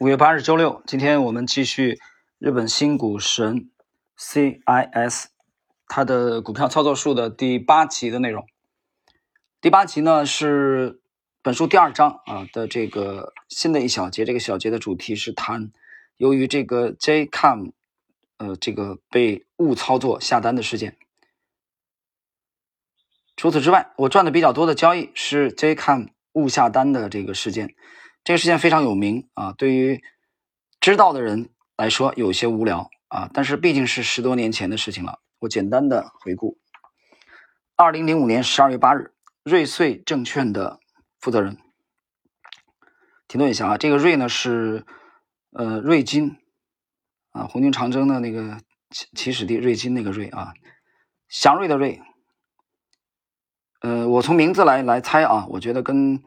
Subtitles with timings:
[0.00, 2.00] 五月八日周六，今天我们继续
[2.38, 3.68] 日本新股神
[4.16, 5.26] CIS
[5.88, 8.46] 它的股票操作术的第八集的内容。
[9.60, 11.02] 第八集呢是
[11.42, 15.70] 本书第二章啊的这个新的一小节，这个小节的主题是谈
[16.16, 17.72] 由于这个 JCOM
[18.38, 20.96] 呃这个被误操作下单的事件。
[23.36, 27.74] 除此之外，我赚的比较多的交易是 JCOM 误下单的这个事件。
[28.22, 30.02] 这个事件非常有名啊，对于
[30.78, 35.20] 知道的人来说有些无聊啊，但是毕竟是十多年前的事情了。
[35.38, 36.58] 我简单的回顾：
[37.76, 40.80] 二零零五年十二月八日，瑞穗证券的
[41.18, 41.56] 负责人，
[43.26, 44.84] 停顿一下啊，这个瑞呢是
[45.52, 46.36] 呃瑞金
[47.30, 48.58] 啊，红军长征的那个
[48.90, 50.52] 起起始地，瑞金那个瑞啊，
[51.28, 52.02] 祥瑞的瑞。
[53.80, 56.22] 呃，我从名字来来猜啊，我觉得跟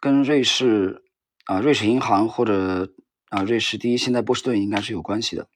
[0.00, 1.04] 跟瑞士。
[1.48, 2.92] 啊，瑞士银行或者
[3.30, 5.48] 啊，瑞士第一现在波士顿应该是有关系的。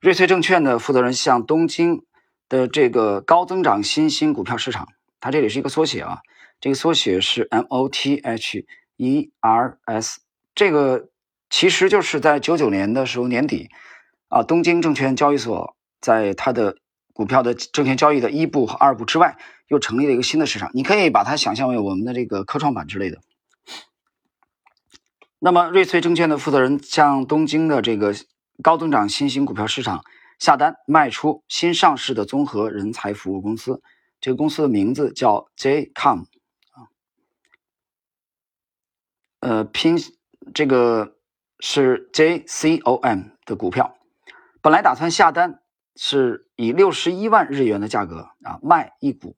[0.00, 2.04] 瑞穗证券的负责人向东京
[2.48, 4.88] 的这个高增长新兴股票市场，
[5.20, 6.18] 它这里是一个缩写啊，
[6.60, 10.18] 这个缩写是 M O T H E R S，
[10.52, 11.10] 这个
[11.48, 13.68] 其实就是在九九年的时候年底
[14.28, 16.76] 啊，东京证券交易所在它的
[17.12, 19.36] 股票的证券交易的一部和二部之外，
[19.68, 23.20] 又成立了一个新的市场，你可以把它想象为我们的这个科创板之类的。
[25.38, 28.14] 那么，瑞穗证券的负责人向东京的这个
[28.62, 30.02] 高增长新兴股票市场
[30.38, 33.82] 下单卖出新上市的综合人才服务公司，
[34.18, 36.20] 这个公司的名字叫 JCOM
[36.72, 36.88] 啊，
[39.40, 39.98] 呃，拼
[40.54, 41.18] 这个
[41.60, 43.94] 是 JCOM 的股票，
[44.62, 45.60] 本来打算下单
[45.96, 49.36] 是以六十一万日元的价格啊卖一股，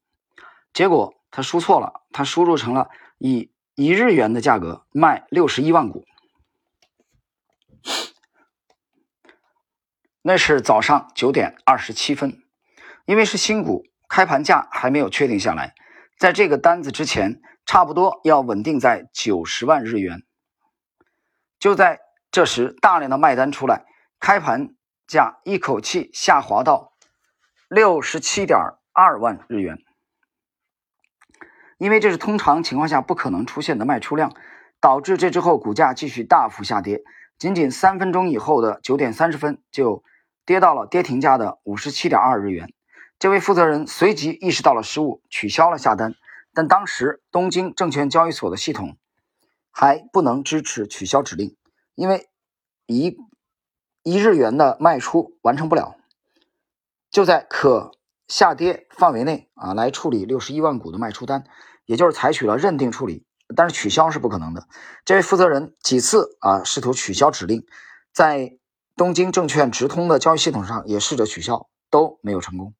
[0.71, 3.51] 结果他输错了，他输入成了以。
[3.79, 6.03] 以日元的价格卖六十一万股，
[10.21, 12.43] 那是早上九点二十七分，
[13.05, 15.75] 因为是新股，开盘价还没有确定下来，
[16.17, 20.23] 在这个单子之前，差不多要稳定在九十万日元。
[21.57, 22.01] 就在
[22.31, 23.85] 这时，大量的卖单出来，
[24.19, 24.75] 开盘
[25.07, 26.91] 价一口气下滑到
[27.69, 28.59] 六十七点
[28.91, 29.77] 二万日元。
[31.79, 34.35] 因为这是通常情况下不可能出现的卖出量，
[34.81, 37.01] 导致这之后股价继续大幅下跌。
[37.37, 40.03] 仅仅三分钟以后的九点三十分，就
[40.45, 42.73] 跌到了跌停价的五十七点二日元。
[43.17, 46.15] 这位负责人随即意识到了失误，取消了下单。
[46.53, 48.97] 但当时东京证券交易所的系统
[49.71, 51.55] 还不能支持取消指令，
[51.95, 52.27] 因为
[52.87, 53.15] 一
[54.03, 55.95] 一日元的卖出完成不了。
[57.09, 57.91] 就在可
[58.29, 61.43] 下跌范围内啊，来处理六十一万股的卖出单。
[61.85, 63.25] 也就是采取了认定处理，
[63.55, 64.67] 但是取消是不可能的。
[65.05, 67.65] 这位负责人几次啊试图取消指令，
[68.13, 68.59] 在
[68.95, 72.75] 东京证券直通的交易系统上也试着取消，都没有成功。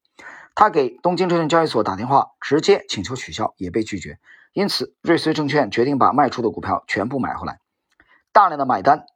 [0.54, 4.20] 他给东京证券交易所打电话，直接请求取消，也被拒绝。
[4.54, 7.60] 因此，瑞穗证券决定把卖出的股票全部买回来。
[8.32, 9.08] 大量的买单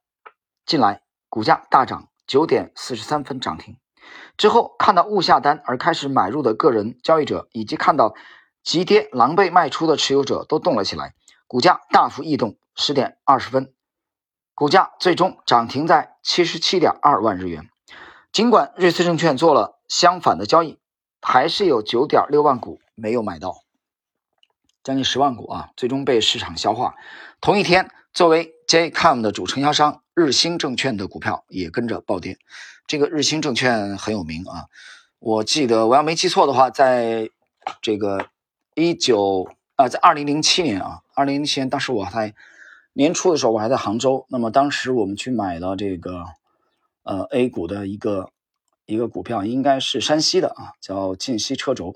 [0.65, 3.77] 进来，股价大涨，九点四十三分涨停。
[4.37, 8.13] 之后看到误下单而开始买入的个人交易者，以及看到。
[8.63, 11.15] 急跌狼狈卖出的持有者都动了起来，
[11.47, 12.55] 股价大幅异动。
[12.77, 13.73] 十点二十分，
[14.55, 17.69] 股价最终涨停在七十七点二万日元。
[18.31, 20.79] 尽管瑞思证券做了相反的交易，
[21.21, 23.53] 还是有九点六万股没有买到，
[24.81, 26.95] 将近十万股啊，最终被市场消化。
[27.41, 32.39] 同一天，作为 JCOM 的主承销商日兴证券的股票也跟着暴跌。
[32.87, 34.65] 这个日兴证券很有名啊，
[35.19, 37.29] 我记得我要没记错的话，在
[37.83, 38.29] 这个。
[38.73, 42.33] 一九啊，在二零零七年啊，二零零七年，当时我还
[42.93, 44.25] 年初的时候，我还在杭州。
[44.29, 46.23] 那么当时我们去买了这个
[47.03, 48.31] 呃 A 股的一个
[48.87, 51.95] 一个股票，应该是山西的啊，叫晋西车轴，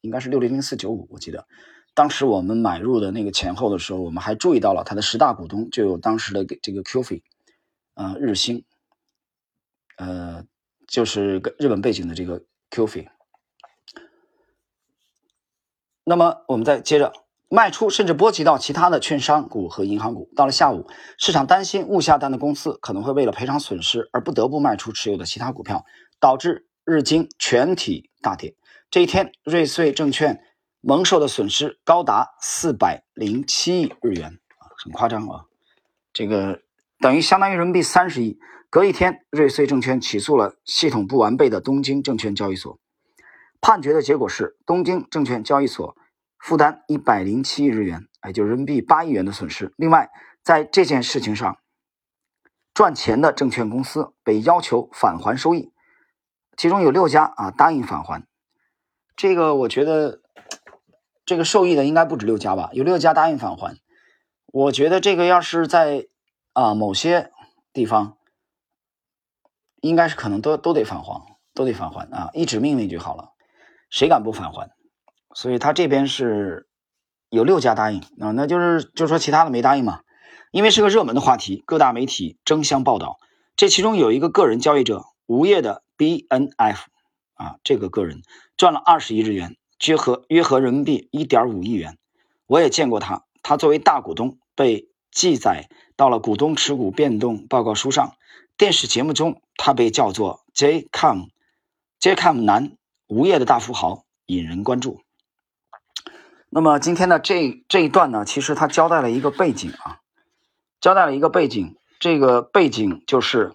[0.00, 1.46] 应该是六零零四九五，我记得。
[1.96, 7.22] 当时我们买入的那个前后的时候，我们还注意到了它的十大股东就有当时的这个 QF，
[7.94, 8.66] 呃，日兴，
[9.96, 10.44] 呃，
[10.86, 13.06] 就是个日本背景的这个 QF。
[16.04, 17.14] 那么我们再接着
[17.48, 20.28] 卖出，甚至波及到其他的券商股和银行股。
[20.36, 25.86] 到了下午，市场担心误下单的公司可能会为了赔偿损失而不得不卖出持有的其他股票，
[26.20, 28.54] 导致日经全体大跌。
[28.90, 30.42] 这一天，瑞穗证券
[30.88, 35.46] 蒙受的损失高达四百零七亿日元啊，很夸张啊！
[36.12, 36.62] 这个
[37.00, 38.38] 等于相当于人民币三十亿。
[38.70, 42.78] 隔一天，瑞穗证券起诉了系统不完备的东京证券交易所。
[43.60, 45.96] 判决的结果是，东京证券交易所
[46.38, 49.72] 负担一百零七亿日元，也就是人民币八亿元的损失。
[49.76, 50.08] 另外，
[50.44, 51.58] 在这件事情上，
[52.72, 55.72] 赚钱的证券公司被要求返还收益，
[56.56, 58.24] 其中有六家啊答应返还。
[59.16, 60.20] 这个我觉得，
[61.26, 62.70] 这个受益的应该不止六家吧？
[62.72, 63.76] 有六家答应返还。
[64.46, 66.06] 我觉得这个要是在
[66.54, 67.32] 啊某些
[67.72, 68.16] 地方，
[69.82, 72.30] 应该是可能都都得返还，都得返还啊！
[72.32, 73.32] 一纸命令就好了，
[73.90, 74.70] 谁敢不返还？
[75.34, 76.68] 所以他这边是
[77.28, 80.00] 有六家答应啊，那就是就是说其他的没答应嘛。
[80.52, 83.18] 因为是个热门的话题，各大媒体争相报道。
[83.56, 86.78] 这其中有一个个人交易者，无业的 BNF
[87.34, 88.22] 啊，这个个人
[88.56, 91.98] 赚了二十亿日元，约合约合人民币一点五亿元。
[92.46, 98.14] 我也见过他，他作为大股东被记载到了股东持股变动报告书上。
[98.56, 102.72] 电视节目中，他被叫做 J.Com，J.Com 男
[103.06, 105.02] 无业的大富豪，引人关注。
[106.48, 110.00] 那么今天的这这一段呢，其实他交代了一个背景啊。
[110.80, 113.54] 交代了一个背景，这个背景就是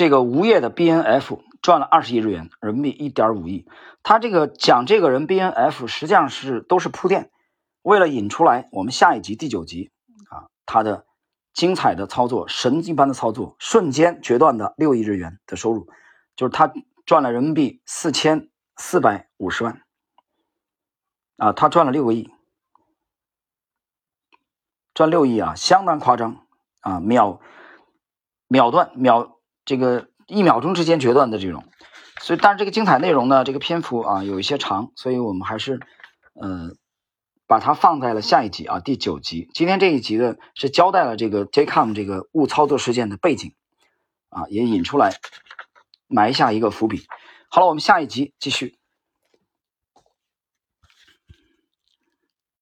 [0.00, 3.68] 这个无业的 BNF 赚了二十亿日元，人民币一点五亿。
[4.02, 7.30] 他这个讲这个人 BNF 实际上是都是铺垫，
[7.82, 9.90] 为了引出来我们下一集第九集
[10.30, 11.04] 啊，他的
[11.52, 15.86] 精彩的操作，神一般的操作，瞬间决断的六亿日元的收入，
[16.34, 16.72] 就是他
[17.04, 18.48] 赚了人民币四千
[18.78, 19.82] 四百五十万。
[21.36, 22.30] 啊，他赚了六个亿，
[24.94, 26.46] 赚六亿啊，相当夸张
[26.80, 27.00] 啊！
[27.00, 27.38] 秒
[28.48, 31.64] 秒断秒这个一秒钟之间决断的这种，
[32.20, 35.80] 所以但是这个精彩内容呢，这个篇幅啊有一些长，所以我们还是
[36.40, 36.76] 嗯
[37.46, 39.48] 把它放在了下一集啊第九集。
[39.54, 43.54] 今天这一集的是交代了这个 JCOM 这个误操作事件的背景
[44.30, 45.14] 啊，也引出来
[46.08, 47.06] 埋下一个伏笔。
[47.50, 48.79] 好了，我们下一集继续。